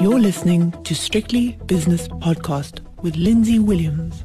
[0.00, 4.24] You're listening to Strictly Business Podcast with Lindsay Williams.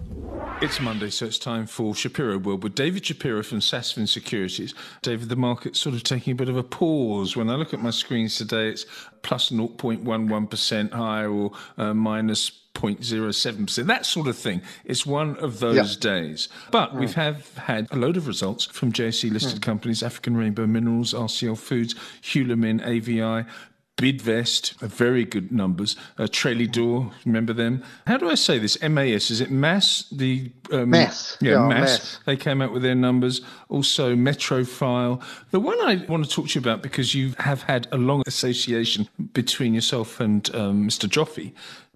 [0.61, 4.75] It's Monday, so it's time for Shapiro World with David Shapiro from Sasfin Securities.
[5.01, 7.35] David, the market's sort of taking a bit of a pause.
[7.35, 8.85] When I look at my screens today, it's
[9.23, 14.61] plus 0.11% higher or uh, minus 0.07%, that sort of thing.
[14.85, 15.99] It's one of those yeah.
[15.99, 16.49] days.
[16.71, 16.99] But mm.
[16.99, 19.63] we have had a load of results from JSE listed mm.
[19.63, 23.49] companies, African Rainbow Minerals, RCL Foods, Hulamin, AVI,
[23.97, 25.95] Bidvest, very good numbers.
[26.19, 27.83] Uh, Trellidor, remember them?
[28.05, 28.79] How do I say this?
[28.81, 30.07] MAS, is it Mass?
[30.11, 31.35] The um, MAS.
[31.41, 31.79] Yeah, yeah MAS.
[31.79, 32.19] MAS.
[32.27, 33.41] They came out with their numbers.
[33.69, 35.21] Also, Metrofile.
[35.49, 38.21] The one I want to talk to you about because you have had a long
[38.27, 41.09] association between yourself and um, Mr.
[41.09, 41.51] Joffe.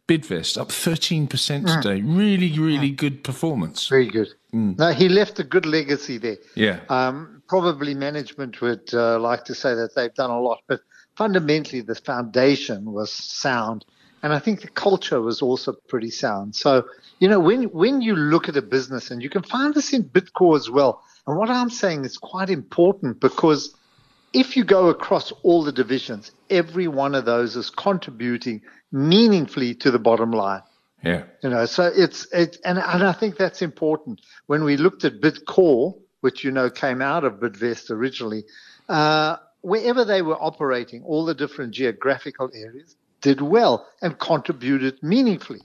[0.08, 1.82] Bidvest up 13% mm.
[1.82, 2.02] today.
[2.02, 2.18] Mm.
[2.18, 2.98] Really, really mm.
[2.98, 3.88] good performance.
[3.88, 4.28] Very good.
[4.54, 4.78] Mm.
[4.78, 6.38] No, he left a good legacy there.
[6.56, 6.80] Yeah.
[6.90, 10.82] Um, probably management would uh, like to say that they've done a lot, but
[11.22, 13.86] fundamentally the foundation was sound.
[14.24, 16.56] And I think the culture was also pretty sound.
[16.56, 16.86] So,
[17.20, 20.04] you know, when, when you look at a business and you can find this in
[20.04, 21.04] Bidcorp as well.
[21.28, 23.76] And what I'm saying is quite important because
[24.34, 29.92] if you go across all the divisions, every one of those is contributing meaningfully to
[29.92, 30.64] the bottom line.
[31.04, 31.26] Yeah.
[31.44, 34.22] You know, so it's, it, and, and I think that's important.
[34.48, 38.46] When we looked at Bidcorp, which, you know, came out of Bidvest originally,
[38.90, 45.62] uh, wherever they were operating, all the different geographical areas did well and contributed meaningfully.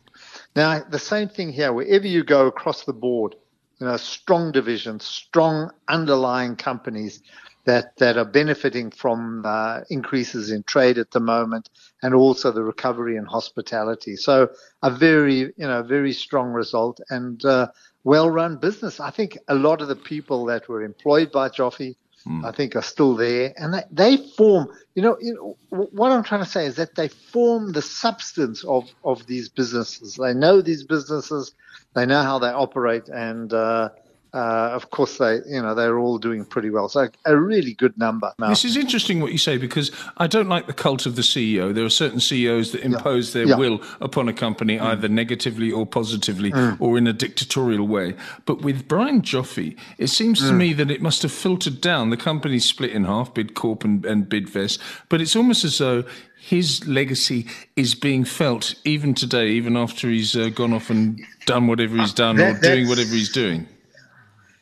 [0.55, 3.35] Now, the same thing here, wherever you go across the board,
[3.81, 7.23] you know, strong divisions, strong underlying companies
[7.65, 11.69] that, that are benefiting from uh, increases in trade at the moment
[12.03, 14.17] and also the recovery in hospitality.
[14.17, 14.49] So
[14.83, 17.69] a very, you know, very strong result and uh,
[18.05, 19.01] well-run business.
[19.01, 22.45] I think a lot of the people that were employed by Joffe mm.
[22.45, 24.69] I think are still there, and they, they form.
[24.95, 28.65] You know, you know, what I'm trying to say is that they form the substance
[28.65, 30.17] of of these businesses.
[30.17, 31.53] They know these businesses,
[31.95, 33.91] they know how they operate, and uh,
[34.37, 36.91] uh, of course, they you know they're all doing pretty well.
[36.91, 38.35] So a really good number.
[38.39, 38.51] Now.
[38.51, 41.73] This is interesting what you say because I don't like the cult of the CEO.
[41.75, 43.45] There are certain CEOs that impose yeah.
[43.45, 43.57] their yeah.
[43.57, 44.83] will upon a company mm.
[44.83, 46.79] either negatively or positively mm.
[46.81, 48.15] or in a dictatorial way.
[48.45, 50.49] But with Brian Joffe, it seems mm.
[50.49, 52.11] to me that it must have filtered down.
[52.11, 56.05] The company's split in half, Bidcorp and, and Bidvest, but it's almost as though
[56.39, 61.67] his legacy is being felt even today, even after he's uh, gone off and done
[61.67, 63.67] whatever he's done that, or doing whatever he's doing.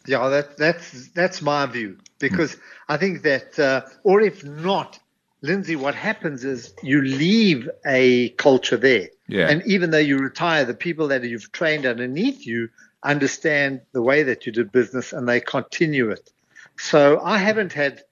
[0.07, 2.57] Yeah, that, that's that's my view because
[2.89, 4.99] I think that, uh, or if not,
[5.41, 9.49] Lindsay, what happens is you leave a culture there, yeah.
[9.49, 12.69] and even though you retire, the people that you've trained underneath you
[13.03, 16.31] understand the way that you did business and they continue it.
[16.79, 18.03] So I haven't had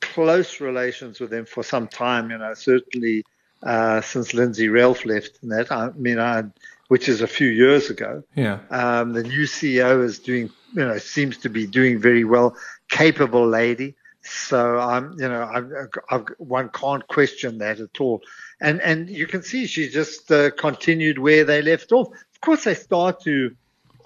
[0.00, 3.24] close relations with them for some time, you know, certainly
[3.62, 5.72] uh, since Lindsay Ralph left and that.
[5.72, 6.44] I mean, I,
[6.88, 8.22] which is a few years ago.
[8.34, 8.58] Yeah.
[8.70, 12.56] Um, the new CEO is doing you know, seems to be doing very well,
[12.88, 13.94] capable lady.
[14.22, 15.72] So I'm, you know, I've,
[16.10, 18.22] I've, one can't question that at all.
[18.60, 22.08] And and you can see she just uh, continued where they left off.
[22.08, 23.54] Of course, they start to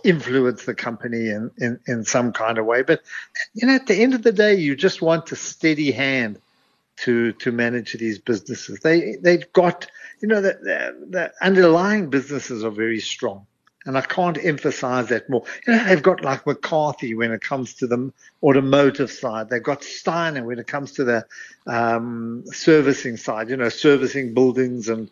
[0.05, 2.83] influence the company in, in, in some kind of way.
[2.83, 3.01] But
[3.55, 6.39] you know, at the end of the day, you just want a steady hand
[6.99, 8.81] to to manage these businesses.
[8.81, 9.87] They they've got
[10.21, 13.47] you know the, the, the underlying businesses are very strong.
[13.84, 15.44] And I can't emphasize that more.
[15.66, 18.12] You know, they've got like McCarthy when it comes to the
[18.43, 19.48] automotive side.
[19.48, 21.26] They've got Steiner when it comes to the
[21.66, 25.10] um, servicing side, you know, servicing buildings and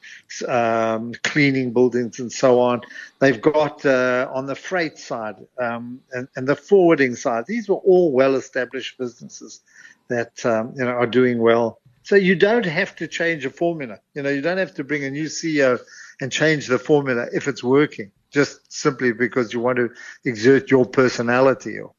[0.48, 2.82] um, cleaning buildings and so on.
[3.19, 7.47] They've got uh, on the freight side um, and, and, the forwarding side.
[7.47, 9.60] These were all well established businesses
[10.09, 11.80] that, um, you know, are doing well.
[12.03, 14.00] So you don't have to change a formula.
[14.14, 15.78] You know, you don't have to bring a new CEO
[16.20, 19.91] and change the formula if it's working just simply because you want to
[20.24, 21.78] exert your personality.
[21.78, 21.92] Or,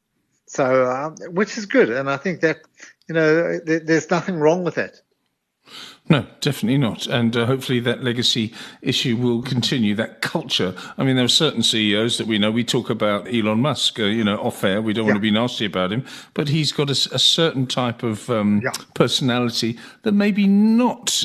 [0.46, 1.90] So, um, which is good.
[1.90, 2.58] And I think that,
[3.08, 5.00] you know, there's nothing wrong with that.
[6.08, 7.06] No, definitely not.
[7.06, 8.52] And uh, hopefully that legacy
[8.82, 10.74] issue will continue, that culture.
[10.98, 12.50] I mean, there are certain CEOs that we know.
[12.50, 14.82] We talk about Elon Musk, uh, you know, off air.
[14.82, 15.12] We don't yeah.
[15.12, 16.04] want to be nasty about him,
[16.34, 18.72] but he's got a, a certain type of um, yeah.
[18.94, 21.24] personality that maybe not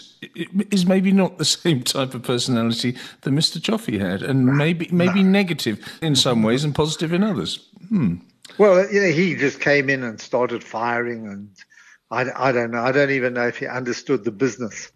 [0.71, 3.59] is maybe not the same type of personality that Mr.
[3.59, 5.29] Joffe had, and maybe maybe no.
[5.29, 7.67] negative in some ways and positive in others.
[7.89, 8.17] Hmm.
[8.57, 11.49] Well, you know, he just came in and started firing and
[12.09, 12.81] I, I don't know.
[12.81, 14.91] I don't even know if he understood the business.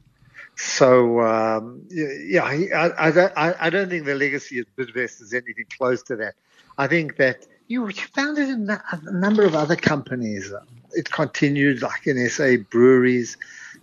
[0.56, 5.66] So um, yeah, I, I, don't, I, don't think the legacy of Bidvest is anything
[5.78, 6.36] close to that.
[6.78, 10.52] I think that you, you found it in a number of other companies.
[10.94, 13.38] It continued, like in SA breweries.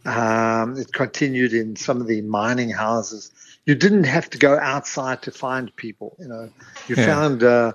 [0.05, 3.33] Um, it continued in some of the mining houses.
[3.67, 6.17] You didn't have to go outside to find people.
[6.19, 6.51] You know,
[6.87, 7.07] you Yeah.
[7.07, 7.73] found uh,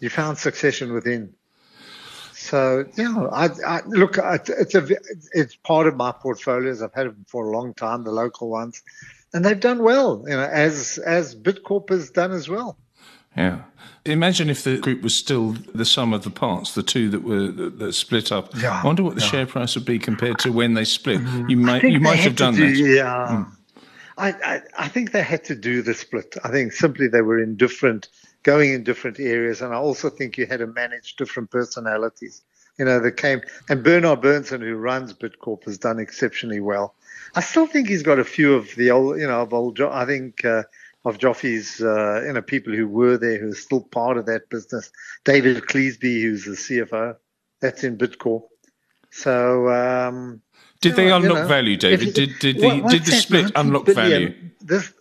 [0.00, 1.34] you found succession within.
[2.44, 4.18] So yeah, I, I look.
[4.18, 4.86] I- It's a
[5.32, 6.82] it's part of my portfolios.
[6.82, 8.82] I've had them for a long time, the local ones,
[9.32, 10.22] and they've done well.
[10.26, 12.76] You know, as as Bidcorp has done as well.
[13.36, 13.62] Yeah.
[14.04, 17.48] Imagine if the group was still the sum of the parts, the two that were
[17.48, 18.54] that, that split up.
[18.54, 19.30] Yeah, I wonder what the yeah.
[19.30, 21.20] share price would be compared to when they split.
[21.20, 21.48] Mm-hmm.
[21.48, 22.76] You might you might have done do- that.
[22.76, 23.44] Yeah.
[23.44, 23.50] Hmm.
[24.16, 26.36] I, I, I think they had to do the split.
[26.44, 28.08] I think simply they were in different,
[28.44, 29.60] going in different areas.
[29.60, 32.42] And I also think you had to manage different personalities.
[32.78, 36.94] You know, that came, and Bernard Berson, who runs Bidcorp, has done exceptionally well.
[37.36, 39.92] I still think he's got a few of the old, you know, of old, Jo-
[39.92, 40.64] I think, uh,
[41.04, 44.48] of Joffe's, uh, you know, people who were there who are still part of that
[44.48, 44.90] business.
[45.24, 47.14] David Cleasby, who's the CFO,
[47.60, 48.42] that's in Bidcorp.
[49.10, 50.40] So, um,
[50.80, 52.08] Did they you unlock know, value, David?
[52.08, 54.34] if- Did did the did the split unlock value?
[54.60, 54.92] This,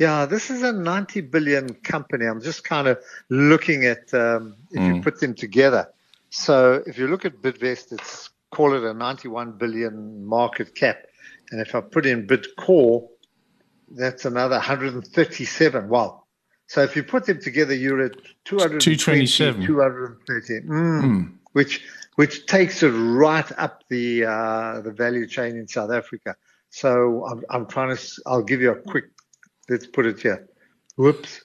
[0.00, 2.24] yeah, this is a 90 billion company.
[2.24, 2.98] I'm just kind of
[3.28, 4.94] looking at um, if Hmm.
[4.94, 5.88] you put them together.
[6.30, 11.04] So if you look at Bidvest, it's call it a 91 billion market cap,
[11.50, 13.08] and if I put in Bidcorp,
[13.90, 15.88] that's another 137.
[15.88, 16.24] Wow.
[16.66, 18.14] So if you put them together, you're at
[18.46, 19.66] 220, 227.
[19.66, 25.90] 230, mm, which which takes it right up the uh, the value chain in South
[25.90, 26.36] Africa.
[26.70, 28.22] So I'm, I'm trying to.
[28.24, 29.10] I'll give you a quick.
[29.70, 30.48] Let's put it here.
[30.96, 31.44] Whoops,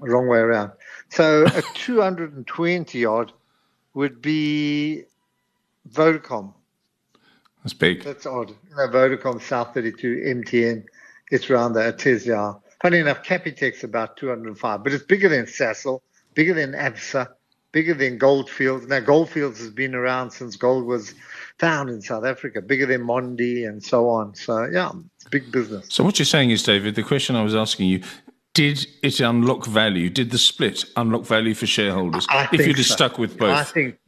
[0.00, 0.70] wrong way around.
[1.10, 3.32] So a 220 odd
[3.92, 5.02] would be
[5.90, 6.54] Vodacom.
[7.64, 8.04] That's big.
[8.04, 8.50] That's odd.
[8.50, 10.84] You know, Vodacom, South 32, MTN,
[11.32, 11.90] it's around there.
[11.90, 12.60] Tesla.
[12.80, 16.02] Funny enough, Capitec's about 205, but it's bigger than Sasol,
[16.34, 17.26] bigger than ABSA,
[17.72, 18.86] bigger than Goldfields.
[18.86, 21.14] Now, Goldfields has been around since gold was
[21.58, 24.34] found in South Africa, bigger than Mondi and so on.
[24.34, 25.86] So, yeah, it's big business.
[25.88, 28.02] So what you're saying is, David, the question I was asking you.
[28.54, 30.08] Did it unlock value?
[30.08, 32.26] Did the split unlock value for shareholders?
[32.30, 32.94] I if you'd have so.
[32.94, 33.98] stuck with both, I think,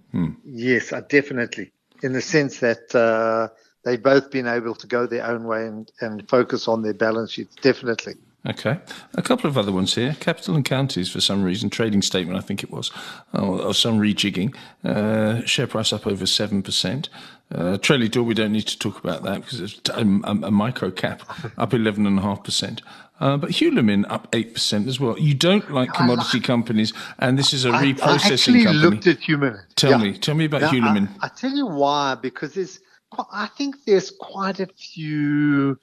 [0.43, 1.71] yes, I definitely,
[2.03, 3.55] in the sense that uh,
[3.85, 7.33] they've both been able to go their own way and, and focus on their balance
[7.33, 8.15] sheets, definitely.
[8.47, 8.79] Okay.
[9.15, 10.17] A couple of other ones here.
[10.21, 12.91] Capital and Counties, for some reason, trading statement, I think it was,
[13.35, 14.55] or, or some rejigging.
[14.85, 17.09] Uh, share price up over 7%.
[17.53, 20.91] Uh, Trellidor, we don't need to talk about that because it's a, a, a micro
[20.91, 21.23] cap,
[21.59, 22.81] up 11.5%.
[23.21, 25.19] Uh, but Hulamin up 8% as well.
[25.19, 28.73] You don't like commodity companies, and this is a I, reprocessing I actually company.
[28.75, 29.59] looked at human.
[29.75, 29.97] tell Yeah.
[30.13, 31.09] me, tell me about Yeah, Hulamin.
[31.21, 32.79] I, I tell you why, because there's,
[33.33, 35.77] I think there's quite a few.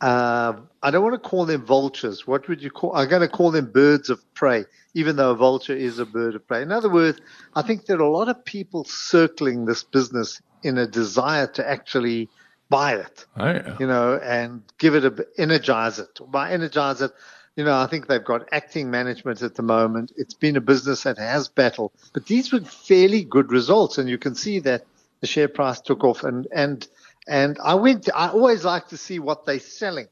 [0.00, 2.26] Uh, I don't want to call them vultures.
[2.26, 2.94] What would you call?
[2.94, 6.34] I'm going to call them birds of prey, even though a vulture is a bird
[6.34, 6.62] of prey.
[6.62, 7.20] In other words,
[7.54, 11.68] I think there are a lot of people circling this business in a desire to
[11.68, 12.28] actually
[12.68, 13.76] buy it oh, yeah.
[13.78, 16.18] you know, and give it a energize it.
[16.28, 17.12] By energize it,
[17.54, 20.12] you know, I think they've got acting management at the moment.
[20.16, 24.18] It's been a business that has battled, but these were fairly good results, and you
[24.18, 24.84] can see that
[25.20, 26.22] the share price took off.
[26.22, 26.86] And and
[27.28, 28.08] and I went.
[28.14, 30.08] I always like to see what they're selling,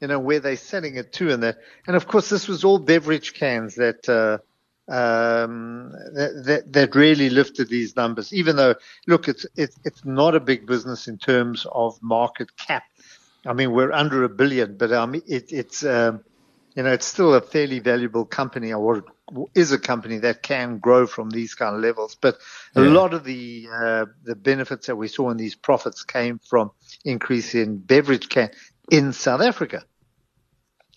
[0.00, 1.58] you know, where they're selling it to, and that.
[1.86, 4.08] And of course, this was all beverage cans that.
[4.08, 4.38] Uh,
[4.90, 8.32] um, that, that that really lifted these numbers.
[8.32, 8.74] Even though,
[9.06, 12.84] look, it's it's it's not a big business in terms of market cap.
[13.44, 16.24] I mean, we're under a billion, but um, it, it's um,
[16.74, 19.04] you know, it's still a fairly valuable company, or
[19.54, 22.16] is a company that can grow from these kind of levels.
[22.20, 22.38] But
[22.76, 22.90] a Yeah.
[22.90, 26.70] lot of the uh, the benefits that we saw in these profits came from
[27.04, 28.50] increase in beverage can
[28.90, 29.84] in South Africa.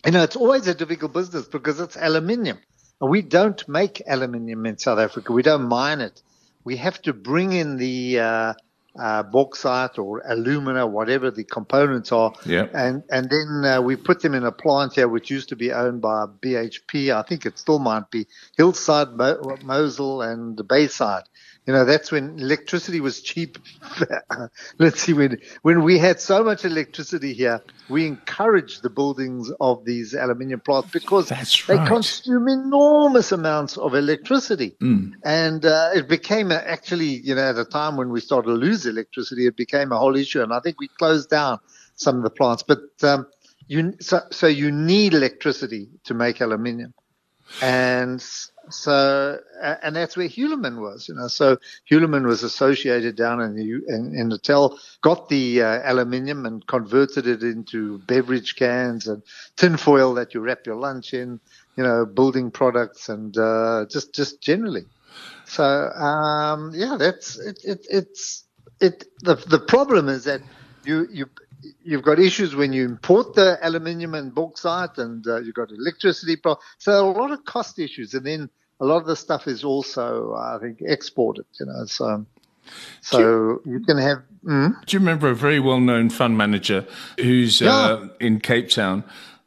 [0.06, 2.58] You know, it's always a difficult business because it's aluminium.
[3.00, 5.32] And we don't make aluminium in South Africa.
[5.32, 6.22] We don't mine it.
[6.64, 8.54] We have to bring in the uh,
[8.98, 12.66] uh, bauxite or alumina, whatever the components are, Yeah.
[12.74, 15.72] and and then uh, we put them in a plant here, which used to be
[15.72, 17.10] owned by BHP.
[17.14, 21.24] I think it still might be Hillside, Mo- Mozal, and the Bayside.
[21.66, 23.56] You know, that's when electricity was cheap.
[24.78, 29.84] Let's see, when when we had so much electricity here, we encouraged the buildings of
[29.84, 31.86] these aluminium plants because That's they right.
[31.86, 34.74] consume enormous amounts of electricity.
[35.24, 38.54] And uh, it became a, actually, you know, at a time when we started to
[38.54, 40.42] lose electricity, it became a whole issue.
[40.42, 41.60] And I think we closed down
[41.94, 42.64] some of the plants.
[42.64, 43.28] But um,
[43.68, 46.92] you, so, so you need electricity to make aluminium.
[47.60, 48.20] And
[48.70, 49.38] so,
[49.82, 51.28] and that's where Hulamin was, you know.
[51.28, 51.58] So
[51.90, 56.66] Hulamin was associated down in the, U- in, the Natal, got the uh, aluminium and
[56.66, 59.22] converted it into beverage cans and
[59.56, 61.40] tinfoil that you wrap your lunch in,
[61.76, 64.86] you know, building products and uh, just just generally.
[65.44, 67.86] So um, yeah, that's it, it.
[67.90, 68.44] It's
[68.80, 69.04] it.
[69.22, 70.42] The the problem is that
[70.84, 71.26] you you
[71.82, 76.36] you've got issues when you import the aluminium and bauxite, and uh, you've got electricity.
[76.36, 78.50] Pro- so a lot of cost issues, and then
[78.80, 81.46] a lot of the stuff is also, I think, exported.
[81.58, 82.26] You know, so
[83.00, 84.22] so you, you, can have.
[84.44, 84.84] Mm?
[84.86, 86.86] Do you remember a very well-known fund manager
[87.18, 87.70] who's yeah.
[87.70, 89.04] uh, in Cape Town?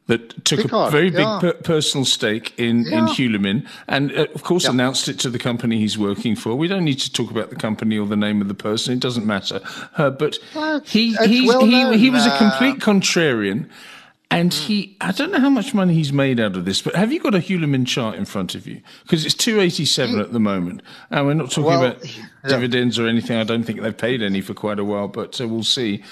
[0.07, 1.39] That took a very big yeah.
[1.41, 3.00] per- personal stake in, yeah.
[3.00, 4.71] in Hulamin and, uh, of course, yeah.
[4.71, 6.55] announced it to the company he's working for.
[6.55, 8.93] We don't need to talk about the company or the name of the person.
[8.93, 9.62] It doesn't matter.
[9.97, 10.38] Uh, but
[10.85, 13.67] he, well he, he was a complete contrarian.
[14.31, 14.65] And mm.
[14.65, 17.19] he, I don't know how much money he's made out of this, but have you
[17.19, 18.81] got a Hulamin chart in front of you?
[19.03, 20.81] Because it's 287 at the moment.
[21.12, 23.38] And we're not talking well, about dividends or anything.
[23.38, 26.03] I don't think they've paid any for quite a while, but uh, we'll see.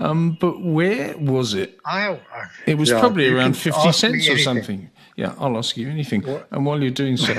[0.00, 1.78] Um, but where was it?
[1.84, 2.18] I,
[2.66, 4.90] it was yeah, probably around 50 cents or something.
[5.16, 6.22] Yeah, I'll ask you anything.
[6.22, 6.48] What?
[6.50, 7.34] And while you're doing so,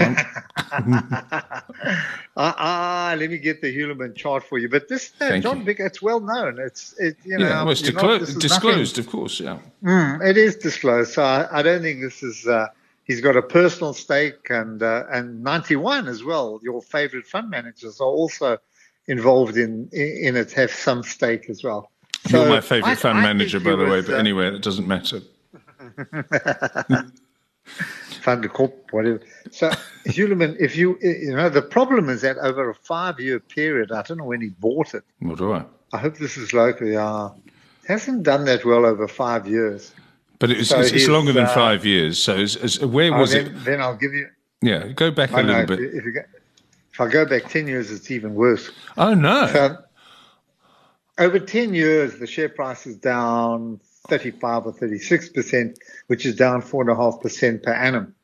[2.38, 4.70] ah, uh, let me get the Hulamin chart for you.
[4.70, 6.60] But this uh, John Vick, it's well known.
[6.60, 9.06] It's it, you know, yeah, well, it's not, disclosed, nothing.
[9.06, 9.40] of course.
[9.40, 11.14] Yeah, mm, it is disclosed.
[11.14, 12.46] So I, I don't think this is.
[12.46, 12.68] Uh,
[13.06, 16.60] he's got a personal stake, and uh, and 91 as well.
[16.62, 18.60] Your favorite fund managers are also
[19.08, 20.52] involved in in it.
[20.52, 21.91] Have some stake as well.
[22.30, 25.22] You're my favourite fan I manager, by the way, but uh, anyway, it doesn't matter.
[28.22, 29.20] fund corp, whatever.
[29.52, 29.70] So,
[30.06, 34.02] Hulamin, if you, you know, the problem is that over a five year period, I
[34.04, 35.04] don't know when he bought it.
[35.20, 35.66] What do I?
[35.94, 37.30] I hope this is local, yeah.
[37.88, 39.94] Hasn't done that well over five years.
[40.40, 42.22] But it's, so it's, it's longer than uh, five years.
[42.22, 43.66] So, it's, it's, where oh, was then, it?
[43.66, 44.28] Then I'll give you.
[44.62, 45.80] Yeah, go back a little know, bit.
[45.80, 46.22] If, if, go,
[46.94, 48.70] if, I go back 10 years, it's even worse.
[48.98, 49.48] Oh, no.
[49.48, 49.78] So,
[51.22, 56.62] over 10 years, the share price is down 35 or 36 percent, which is down
[56.62, 58.16] four and a half percent per annum.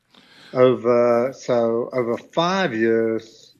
[0.52, 3.54] Over so over five years,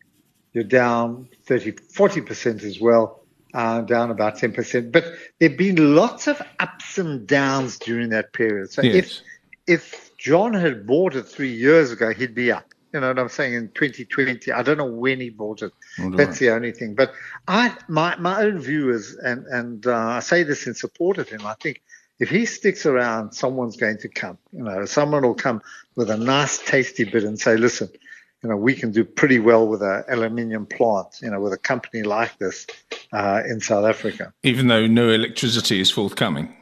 [0.52, 4.92] you're down 30, 40 percent as well, uh, down about 10 percent.
[4.92, 5.04] But
[5.38, 8.72] there've been lots of ups and downs during that period.
[8.72, 9.22] So yes.
[9.66, 12.74] if if John had bought it three years ago, he'd be up.
[12.92, 13.54] You know what I'm saying?
[13.54, 15.72] In 2020, I don't know when he bought it.
[15.98, 16.94] That's the only thing.
[16.94, 17.12] But
[17.46, 21.28] I, my, my own view is, and and uh, I say this in support of
[21.28, 21.44] him.
[21.44, 21.82] I think
[22.18, 24.38] if he sticks around, someone's going to come.
[24.52, 25.60] You know, someone will come
[25.96, 27.90] with a nice, tasty bit and say, "Listen,
[28.42, 31.20] you know, we can do pretty well with an aluminium plant.
[31.20, 32.66] You know, with a company like this
[33.12, 36.54] uh, in South Africa." Even though no electricity is forthcoming.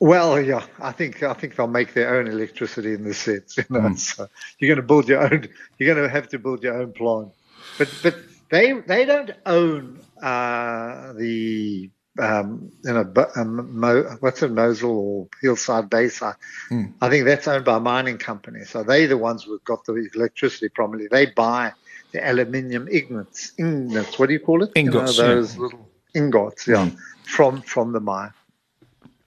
[0.00, 3.56] Well, yeah, I think I think they'll make their own electricity in the sense.
[3.58, 3.98] You know, mm.
[3.98, 4.28] so
[4.58, 5.46] you're going to build your own.
[5.78, 7.32] You're going to have to build your own plant,
[7.76, 8.16] but but
[8.50, 15.28] they they don't own uh, the um, you know um, Mo, what's it Mozal or
[15.42, 16.36] Hillside Bayside.
[16.70, 16.94] Mm.
[17.02, 20.08] I think that's owned by a mining company, so they're the ones who've got the
[20.14, 20.70] electricity.
[20.70, 21.72] Probably they buy
[22.12, 23.52] the aluminium ingots.
[23.58, 24.70] Ingots, what do you call it?
[24.74, 25.18] Ingots.
[25.18, 25.60] You know, those yeah.
[25.60, 26.98] little ingots, yeah, mm.
[27.24, 28.32] from from the mine.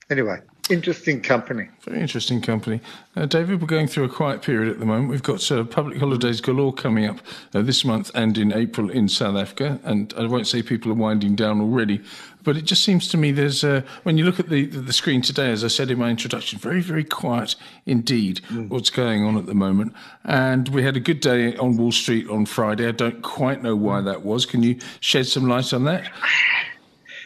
[0.09, 0.39] Anyway,
[0.69, 1.67] Interesting company.
[1.81, 2.79] Very interesting company.
[3.17, 5.09] Uh, David, we're going through a quiet period at the moment.
[5.09, 7.17] We've got uh, public holidays galore coming up
[7.53, 9.77] uh, this month and in April in South Africa.
[9.83, 12.01] And I won't say people are winding down already,
[12.43, 15.21] but it just seems to me there's, uh, when you look at the, the screen
[15.21, 18.69] today, as I said in my introduction, very, very quiet indeed mm.
[18.69, 19.93] what's going on at the moment.
[20.23, 22.87] And we had a good day on Wall Street on Friday.
[22.87, 24.45] I don't quite know why that was.
[24.45, 26.09] Can you shed some light on that?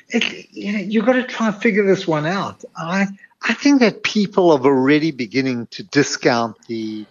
[0.10, 2.64] It, you know, you've got to try and figure this one out.
[2.78, 3.08] I
[3.48, 7.06] I think that people are already beginning to discount the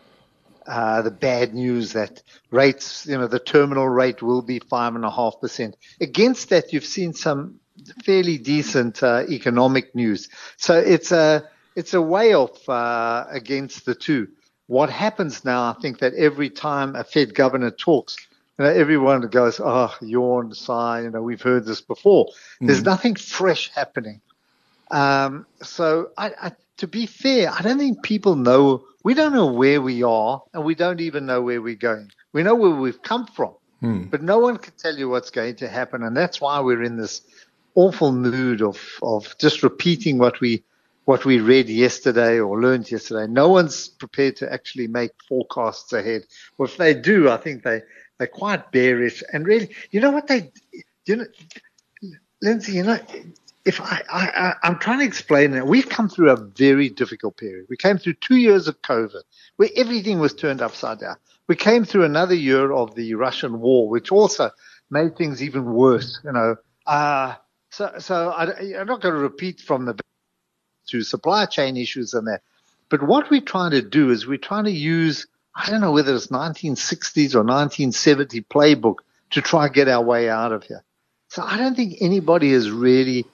[0.66, 5.04] uh, the bad news that rates, you know, the terminal rate will be five and
[5.04, 5.76] a half percent.
[6.00, 7.60] Against that, you've seen some
[8.04, 10.28] fairly decent uh, economic news.
[10.56, 14.28] So it's a it's a way off uh, against the two.
[14.66, 15.70] What happens now?
[15.70, 18.16] I think that every time a Fed governor talks,
[18.58, 22.26] you know, everyone goes, "Oh, yawn, sigh." You know, we've heard this before.
[22.60, 22.66] Mm.
[22.66, 24.20] There's nothing fresh happening.
[24.90, 28.84] Um, so, I, I, to be fair, I don't think people know.
[29.02, 32.10] We don't know where we are, and we don't even know where we're going.
[32.32, 34.04] We know where we've come from, hmm.
[34.04, 36.96] but no one can tell you what's going to happen, and that's why we're in
[36.96, 37.22] this
[37.74, 40.64] awful mood of of just repeating what we
[41.04, 43.30] what we read yesterday or learned yesterday.
[43.32, 46.22] No one's prepared to actually make forecasts ahead.
[46.58, 47.82] Well, if they do, I think they
[48.18, 49.22] they're quite bearish.
[49.32, 50.50] And really, you know what they,
[51.04, 51.26] you know,
[52.42, 52.98] Lindsay, you know,
[53.66, 57.36] if I, I, I am trying to explain it, we've come through a very difficult
[57.36, 57.66] period.
[57.68, 59.22] We came through two years of COVID,
[59.56, 61.16] where everything was turned upside down.
[61.48, 64.50] We came through another year of the Russian war, which also
[64.88, 66.20] made things even worse.
[66.24, 66.56] You know,
[66.86, 67.34] uh,
[67.70, 69.98] so so I, I'm not going to repeat from the
[70.90, 72.42] to supply chain issues and that,
[72.88, 76.14] but what we're trying to do is we're trying to use I don't know whether
[76.14, 78.96] it's 1960s or 1970 playbook
[79.30, 80.84] to try and get our way out of here.
[81.28, 83.26] So I don't think anybody has really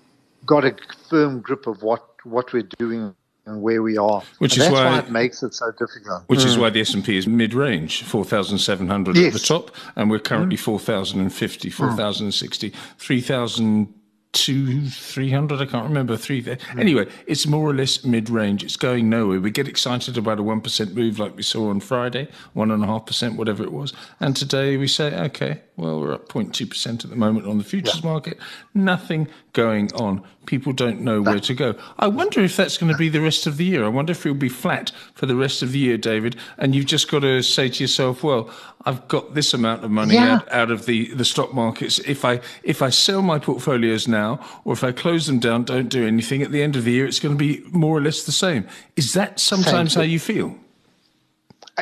[0.47, 0.75] got a
[1.09, 3.15] firm grip of what what we're doing
[3.47, 4.23] and where we are.
[4.39, 6.23] Which and is that's why, why, it makes it so difficult.
[6.29, 6.61] Which is hmm.
[6.61, 9.27] why the S&P is mid-range, 4,700 Yes.
[9.27, 10.63] at the top, and we're currently hmm.
[10.63, 11.75] 4,050, hmm.
[11.75, 13.95] 4,060, 3,000
[14.33, 15.61] two, three hundred.
[15.61, 16.45] I can't remember three.
[16.79, 18.65] Anyway, it's more or less mid-range.
[18.65, 19.41] It's going nowhere.
[19.41, 22.83] We get excited about a one percent move like we saw on Friday, one and
[22.83, 23.93] a half percent, whatever it was.
[24.21, 27.65] And today we say, okay, well we're up 0.2 percent at the moment on the
[27.65, 28.39] futures market.
[28.75, 30.23] Nothing going on.
[30.47, 31.75] People don't know where to go.
[31.99, 33.85] I wonder if that's going to be the rest of the year.
[33.85, 36.37] I wonder if it'll be flat for the rest of the year, David.
[36.59, 38.51] And you've just got to say to yourself, well,
[38.85, 40.37] I've got this amount of money Yeah.
[40.37, 41.99] out, out of the, the stock markets.
[42.01, 45.89] If I if I sell my portfolios now, or if I close them down, don't
[45.89, 48.25] do anything, at the end of the year, it's going to be more or less
[48.25, 48.67] the same.
[48.97, 50.57] Is that sometimes how you feel?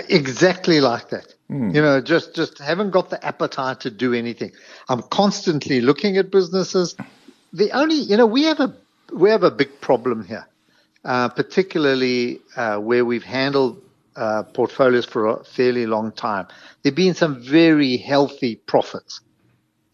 [0.08, 1.34] Exactly like that.
[1.50, 4.52] You know, just just haven't got the appetite to do anything.
[4.88, 6.94] I'm constantly looking at businesses.
[7.52, 8.72] The only, you know, we have a
[9.12, 10.46] we have a big problem here,
[11.04, 13.82] uh, particularly uh, where we've handled
[14.14, 16.46] uh, portfolios for a fairly long time.
[16.82, 19.20] There've been some very healthy profits,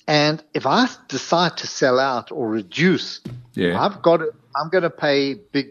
[0.06, 3.20] and if I decide to sell out or reduce,
[3.54, 3.80] Yeah.
[3.82, 5.68] I've got to, I'm going to pay big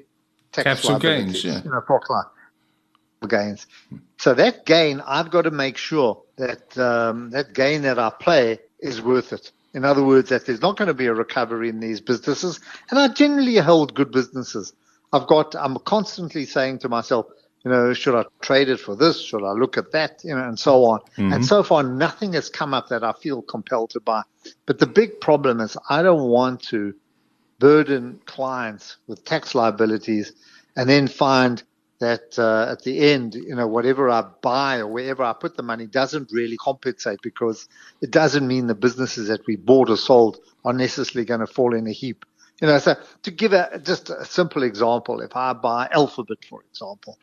[0.52, 1.62] tax Capital gains, yeah.
[1.64, 2.30] you know, for client
[3.26, 3.68] gains.
[4.18, 8.60] So that gain, I've got to make sure that um, that gain that I play
[8.80, 9.52] is worth it.
[9.74, 12.60] In other words, that there's not going to be a recovery in these businesses.
[12.90, 14.74] And I generally hold good businesses.
[15.12, 17.28] I've got, I'm constantly saying to myself,
[17.64, 19.20] you know, should I trade it for this?
[19.20, 20.22] Should I look at that?
[20.24, 21.00] You know, and so on.
[21.18, 24.22] And so far, nothing has come up that I feel compelled to buy.
[24.68, 26.94] But the big problem is I don't want to
[27.58, 30.34] burden clients with tax liabilities
[30.76, 31.64] and then find
[32.00, 35.64] that uh, at the end, you know, whatever I buy or wherever I put the
[35.64, 37.68] money doesn't really compensate because
[38.02, 41.74] it doesn't mean the businesses that we bought or sold are necessarily going to fall
[41.74, 42.26] in a heap.
[42.62, 46.64] You know, so to give a just a simple example, if I buy Alphabet, for
[46.70, 47.18] example,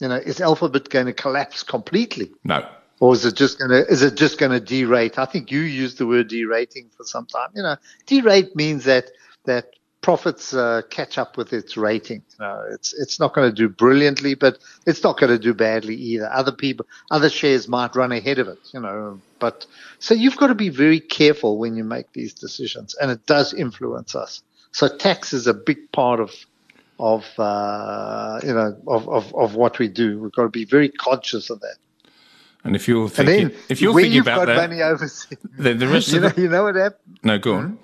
[0.00, 2.30] you know, is Alphabet going to collapse completely?
[2.44, 2.66] No.
[3.00, 5.18] or is it just going to is it just going to derate?
[5.18, 7.50] I think you used the word derating for some time.
[7.54, 9.10] You know, derate means that
[9.44, 9.70] that
[10.06, 12.22] profits uh, catch up with its rating.
[12.38, 15.52] You know, it's it's not going to do brilliantly, but it's not going to do
[15.52, 16.30] badly either.
[16.32, 18.60] Other people, other shares might run ahead of it.
[18.72, 19.66] You know, but
[19.98, 23.52] so you've got to be very careful when you make these decisions, and it does
[23.52, 24.42] influence us.
[24.70, 26.30] So tax is a big part of
[27.00, 30.20] of uh, you know of, of of what we do.
[30.20, 31.78] We've got to be very conscious of that.
[32.62, 35.88] And if you're thinking, if you're thinking you've about got that, money overseas, then the
[35.88, 37.18] rest you of know, the you know what happened?
[37.24, 37.78] no, go on.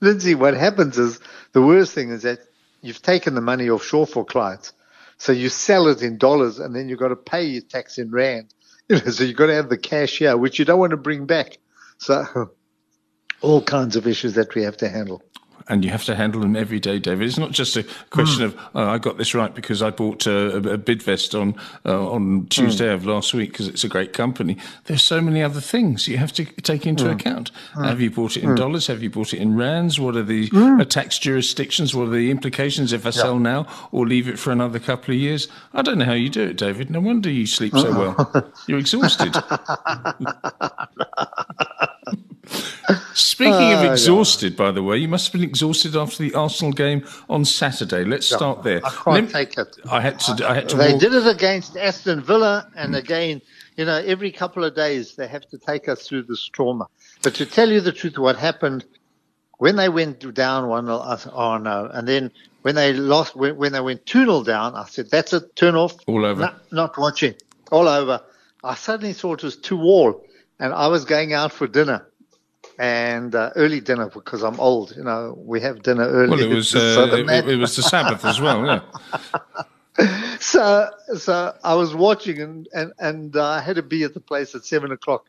[0.02, 0.34] Lindsay.
[0.34, 1.20] What happens is
[1.52, 2.40] the worst thing is that
[2.82, 4.72] you've taken the money offshore for clients,
[5.18, 8.10] so you sell it in dollars, and then you've got to pay your tax in
[8.10, 8.52] rand.
[8.90, 10.96] You know, so you've got to have the cash here, which you don't want to
[10.96, 11.58] bring back.
[11.98, 12.50] So
[13.40, 15.22] all kinds of issues that we have to handle.
[15.70, 17.26] And you have to handle them every day, David.
[17.26, 18.58] It's not just a question hmm.
[18.58, 21.54] of oh, I got this right because I bought a, a Bidvest on
[21.86, 22.94] uh, on Tuesday hmm.
[22.94, 24.58] of last week because it's a great company.
[24.84, 27.12] There's so many other things you have to take into hmm.
[27.12, 27.52] account.
[27.74, 28.88] Have you bought it in dollars?
[28.88, 30.00] Have you bought it in rands?
[30.00, 31.94] What are the uh, tax jurisdictions?
[31.94, 35.20] What are the implications if I sell now or leave it for another couple of
[35.20, 35.48] years?
[35.72, 36.90] I don't know how you do it, David.
[36.90, 38.52] No wonder you sleep so well.
[38.66, 39.34] You're exhausted.
[43.14, 46.72] Speaking of oh, exhausted, by the way, you must have been exhausted after the Arsenal
[46.72, 48.04] game on Saturday.
[48.04, 48.80] Let's start there.
[48.84, 49.76] I can't Lem- take it.
[49.90, 50.48] I had to.
[50.48, 50.76] I had to.
[50.76, 52.96] They walk- did it against Aston Villa, and hmm.
[52.96, 53.42] again,
[53.76, 56.86] you know, every couple of days they have to take us through this trauma.
[57.22, 58.84] But to tell you the truth, what happened
[59.60, 63.56] when they went down one I said, oh no, and then when they lost, when,
[63.56, 65.94] when they went two 0 down, I said, that's a turn off.
[66.06, 66.40] All over.
[66.40, 67.34] No, not watching.
[67.70, 68.22] All over.
[68.64, 70.24] I suddenly thought it was two all,
[70.58, 72.09] and I was going out for dinner.
[72.80, 75.36] And uh, early dinner because I'm old, you know.
[75.36, 76.30] We have dinner early.
[76.30, 76.74] Well, it was.
[76.74, 78.64] Uh, the it, it was the Sabbath as well.
[78.64, 78.80] Yeah.
[80.40, 84.20] so so I was watching and and and uh, I had to be at the
[84.20, 85.26] place at seven o'clock,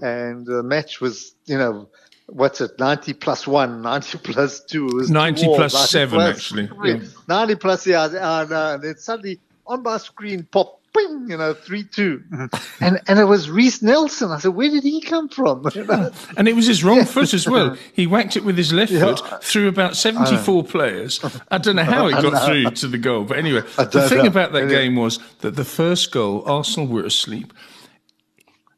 [0.00, 1.88] and the match was you know
[2.26, 6.14] what's it ninety plus one, 90 plus two, it was 90 all, plus 90 seven,
[6.18, 6.66] plus actually.
[6.68, 6.92] three.
[6.92, 7.08] Yeah.
[7.28, 10.80] ninety plus yeah, oh and then suddenly on my screen pop.
[10.94, 12.84] Bing, you know, three two, mm-hmm.
[12.84, 14.30] and and it was Reiss Nelson.
[14.30, 15.66] I said, where did he come from?
[15.74, 16.10] You know?
[16.36, 17.76] And it was his wrong foot as well.
[17.94, 21.20] He whacked it with his left foot through about 74 players.
[21.50, 23.24] I don't know how it got through to the goal.
[23.24, 24.26] But anyway, the thing know.
[24.26, 24.82] about that Anyway.
[24.82, 27.52] game was that the first goal, Arsenal were asleep.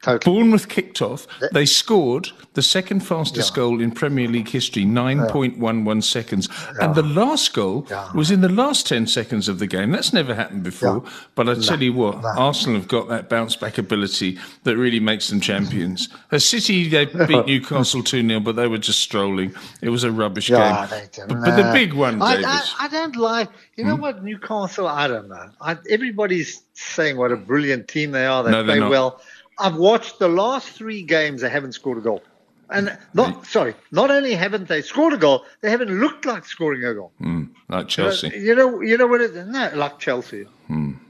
[0.04, 0.36] Totally.
[0.36, 1.26] Bournemouth kicked off.
[1.52, 3.56] They scored the second fastest Yeah.
[3.56, 6.48] goal in Premier League history, 9.11 seconds.
[6.80, 8.12] And the last goal Yeah.
[8.14, 9.90] was in the last 10 seconds of the game.
[9.90, 11.02] That's never happened before.
[11.04, 11.10] Yeah.
[11.34, 15.28] But I tell you what, Arsenal have got that bounce back ability that really makes
[15.28, 16.08] them champions.
[16.30, 19.54] A City, they beat Newcastle 2 0, but they were just strolling.
[19.80, 21.26] It was a rubbish Yeah, game.
[21.28, 22.46] But, but the big one, I, David.
[22.48, 23.48] I, I don't like.
[23.76, 24.02] You know hmm?
[24.02, 24.86] what, Newcastle?
[24.86, 25.50] I don't know.
[25.60, 28.42] I, everybody's saying what a brilliant team they are.
[28.44, 29.20] They No, play well.
[29.58, 31.42] I've watched the last three games.
[31.42, 32.22] They haven't scored a goal.
[32.70, 36.82] And not sorry, not only haven't they scored a goal, they haven't looked like scoring
[36.84, 37.12] a goal.
[37.20, 38.30] Mm, like Chelsea.
[38.30, 38.44] Hmm.
[38.44, 39.46] You know, you know what it is?
[39.46, 40.46] No, like Chelsea.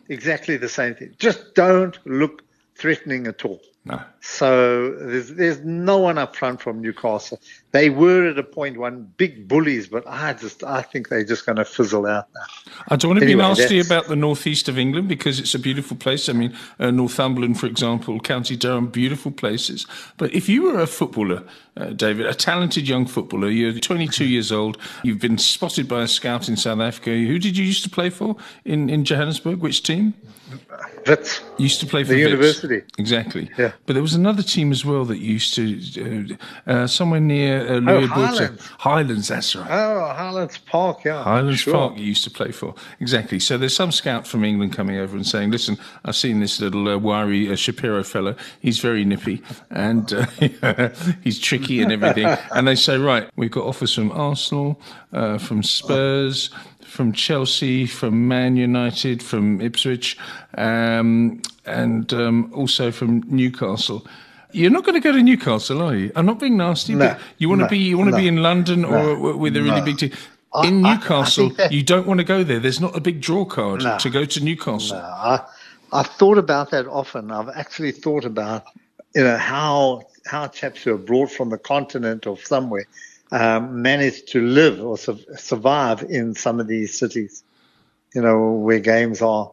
[0.08, 1.14] Exactly the same thing.
[1.18, 2.42] Just don't look
[2.74, 3.60] threatening at all.
[3.86, 4.00] No.
[4.22, 7.38] So there's there's no one up front from Newcastle.
[7.72, 11.44] They were at a point one big bullies, but I just I think they're just
[11.44, 12.72] going to fizzle out now.
[12.88, 15.54] I don't want to Anyway, be nasty that's- about the northeast of England because it's
[15.54, 16.30] a beautiful place.
[16.30, 19.86] I mean, uh, Northumberland, for example, County Durham, beautiful places.
[20.16, 21.42] But if you were a footballer,
[21.76, 26.08] uh, David, a talented young footballer, you're 22 years old, you've been spotted by a
[26.08, 27.10] scout in South Africa.
[27.10, 29.58] Who did you used to play for in, in Johannesburg?
[29.58, 30.14] Which team?
[31.06, 31.42] Wits.
[31.58, 32.82] Used to play for The university.
[32.98, 33.50] Exactly.
[33.58, 33.72] Yeah.
[33.86, 37.78] But there was another team as well that used to, uh, uh, somewhere near uh,
[37.78, 38.66] Louis Oh, Highlands.
[38.78, 39.70] Highlands, that's right.
[39.70, 41.22] Oh, Highlands Park, yeah.
[41.22, 41.74] Highlands sure.
[41.74, 42.74] Park you used to play for.
[43.00, 43.38] Exactly.
[43.38, 46.88] So there's some scout from England coming over and saying, listen, I've seen this little
[46.88, 48.34] uh, wiry uh, Shapiro fellow.
[48.60, 50.88] He's very nippy and uh,
[51.22, 52.26] he's tricky and everything.
[52.54, 54.80] and they say, right, we've got offers from Arsenal,
[55.12, 56.50] uh, from Spurs,
[56.84, 60.16] from Chelsea, from Man United, from Ipswich,
[60.56, 64.06] um, and um, also from Newcastle.
[64.52, 66.12] You're not going to go to Newcastle, are you?
[66.14, 68.18] I'm not being nasty, No, but you want to no, be you want to no,
[68.18, 70.12] be in London or with a really big team.
[70.54, 72.60] I- In I- I Newcastle, think that- you don't want to go there.
[72.60, 74.96] There's not a big draw card to go to Newcastle.
[74.98, 75.40] I,
[75.92, 77.32] I've thought about that often.
[77.32, 78.64] I've actually thought about,
[79.14, 82.86] you know, how how chaps who are brought from the continent or somewhere
[83.34, 87.42] um, manage to live or su- survive in some of these cities,
[88.14, 89.52] you know, where games are.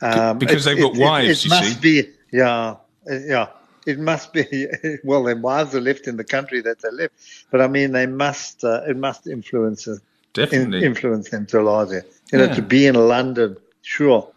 [0.00, 2.02] Um, because they've got wives, It, you must see.
[2.02, 2.76] be, yeah,
[3.10, 3.46] uh, yeah.
[3.86, 4.44] It must be.
[5.04, 7.10] Well, their wives are left in the country that they live,
[7.50, 8.62] but I mean, they must.
[8.62, 9.98] Uh, it must influence uh, in,
[10.34, 10.84] Definitely.
[10.84, 12.14] influence them to a large extent.
[12.32, 12.54] You know, Yeah.
[12.54, 14.28] to be in London, sure.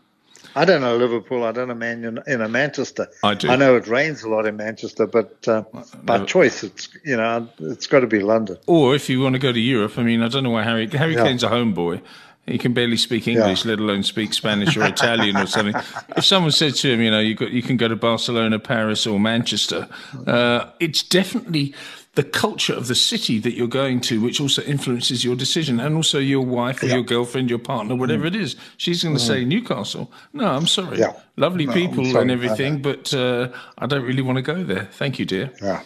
[0.55, 1.43] I don't know Liverpool.
[1.43, 3.07] I don't know Man United, you Manchester.
[3.23, 3.49] I do.
[3.49, 5.63] I know it rains a lot in Manchester, but uh,
[6.03, 6.25] by no.
[6.25, 8.57] choice, it's you know it's got to be London.
[8.67, 10.87] Or if you want to go to Europe, I mean, I don't know why Harry
[10.87, 11.23] Harry Yeah.
[11.23, 12.01] Kane's a homeboy.
[12.45, 15.75] He can barely speak English, let alone speak Spanish or Italian or something.
[16.17, 19.07] If someone said to him, you know, you got you can go to Barcelona, Paris,
[19.07, 19.87] or Manchester,
[20.27, 21.73] uh, it's definitely
[22.15, 25.95] the culture of the city that you're going to, which also influences your decision, and
[25.95, 28.55] also your wife or your girlfriend, your partner, whatever it is.
[28.77, 30.11] She's going to say Newcastle.
[30.31, 30.99] No, I'm sorry.
[30.99, 31.13] Yeah.
[31.37, 33.49] Lovely No, people and everything, but uh,
[33.79, 34.85] I don't really want to go there.
[34.93, 35.51] Thank you, dear.
[35.61, 35.81] Yeah.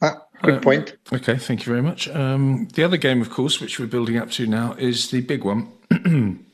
[0.00, 0.96] Ah, good point.
[1.12, 2.08] Okay, thank you very much.
[2.08, 5.44] Um, the other game, of course, which we're building up to now, is the big
[5.44, 5.72] one.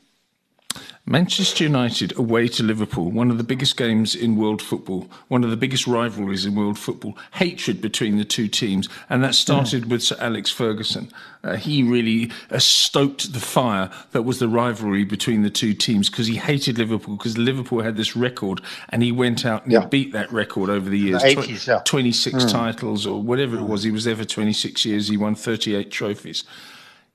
[1.09, 5.49] Manchester United away to Liverpool, one of the biggest games in world football, one of
[5.49, 8.89] the biggest rivalries in world football, hatred between the two teams.
[9.09, 11.09] And that started with Sir Alex Ferguson.
[11.45, 16.09] Uh, he really uh, stoked the fire that was the rivalry between the two teams
[16.09, 19.85] because he hated Liverpool because Liverpool had this record and he went out and Yeah.
[19.85, 21.23] beat that record over the years.
[21.23, 21.81] The Tw- yeah.
[21.85, 23.83] 26 titles or whatever it was.
[23.83, 25.07] He was there for 26 years.
[25.07, 26.43] He won 38 trophies.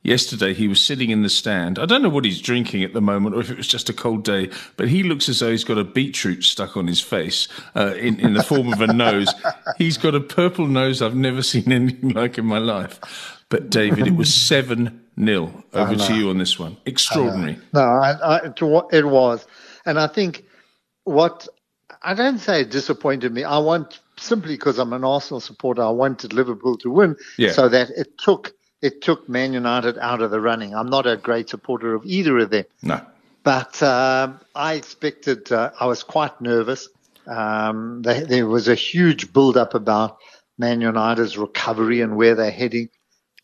[0.02, 1.78] Yesterday, he was sitting in the stand.
[1.78, 3.92] I don't know what he's drinking at the moment or if it was just a
[3.92, 7.46] cold day, but he looks as though he's got a beetroot stuck on his face
[7.76, 9.32] uh, in, in the form of a nose.
[9.78, 12.98] He's got a purple nose I've never seen anything like in my life.
[13.48, 16.76] But, David, it was 7 0 over to you on this one.
[16.86, 17.58] Extraordinary.
[17.72, 18.60] No, I, I, it
[18.92, 19.46] it was,
[19.86, 20.44] and I think
[21.04, 21.46] what
[22.02, 23.44] I don't say it disappointed me.
[23.44, 25.82] I want simply because I'm an Arsenal supporter.
[25.82, 27.52] I wanted Liverpool to win, Yeah.
[27.52, 30.74] so that it took it took Man United out of the running.
[30.74, 32.64] I'm not a great supporter of either of them.
[32.82, 33.00] No.
[33.44, 36.88] But um, I expected, uh, I was quite nervous.
[37.26, 40.18] Um, there, there was a huge build up about
[40.58, 42.90] Man United's recovery and where they're heading.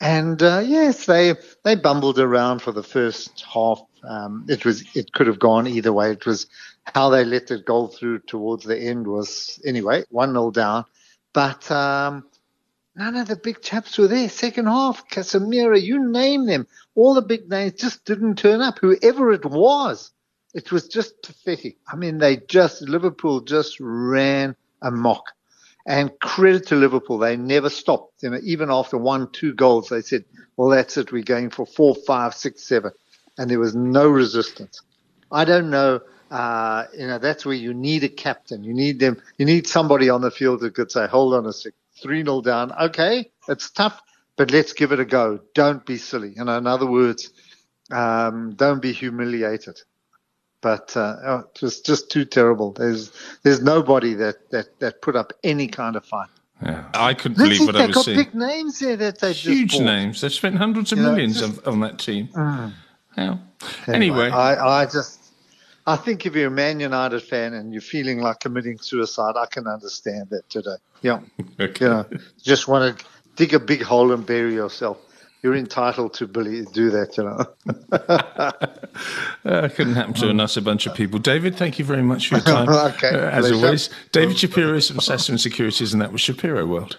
[0.01, 3.81] And uh, yes, they they bumbled around for the first half.
[4.09, 6.13] Um, it was it could have gone either way.
[6.13, 6.47] It was
[6.85, 10.85] how they let it go through towards the end was anyway one 0 down.
[11.33, 12.25] But um,
[12.99, 14.29] none of the big chaps were there.
[14.29, 18.79] Second half, Casemiro, you name them, all the big names just didn't turn up.
[18.81, 20.11] Whoever it was,
[20.53, 21.79] it was just pathetic.
[21.87, 25.31] I mean, they just Liverpool just ran amok.
[25.87, 28.23] And credit to Liverpool, they never stopped.
[28.23, 30.25] You know, even after one, two goals, they said,
[30.57, 31.13] "Well, that's it.
[31.13, 32.93] We're going for four, five, six, seven,"
[33.39, 34.83] and there was no resistance.
[35.33, 38.63] I don't know uh, you know, that's where you need a captain.
[38.63, 39.21] You need them.
[39.39, 42.43] You need somebody on the field who could say, "Hold on a sec, three 0
[42.43, 42.73] down.
[42.73, 44.01] Okay, it's tough,
[44.37, 45.41] but let's give it a go.
[45.55, 47.31] Don't be silly." You know, in other words,
[47.91, 49.81] um, don't be humiliated.
[50.61, 52.73] But uh, oh, it was just too terrible.
[52.73, 53.13] There's
[53.45, 56.29] there's nobody that, that, that put up any kind of fight.
[56.61, 56.85] Yeah.
[56.95, 58.17] I couldn't believe what I was got seeing.
[58.19, 60.21] big names there that they Huge names.
[60.21, 62.29] They've spent hundreds of You know, millions just- of, on that team.
[62.29, 62.73] Mm.
[63.17, 63.37] Yeah.
[63.87, 65.18] Anyway, I, I just,
[65.89, 69.47] I think if you're a Man United fan and you're feeling like committing suicide, I
[69.47, 70.77] can understand that today.
[71.01, 71.21] Yeah,
[71.61, 71.85] okay.
[71.85, 72.07] you know,
[72.43, 73.05] just want to
[73.37, 74.99] dig a big hole and bury yourself.
[75.43, 78.75] You're entitled to believe, do that, you know.
[79.45, 81.19] Uh, couldn't happen to a nicer bunch of people.
[81.21, 82.69] David, thank you very much for your time.
[82.69, 83.65] Okay, uh, as pleasure.
[83.65, 83.91] always.
[84.11, 86.99] David Shapiro is from Sasfin Securities, and that was Shapiro World.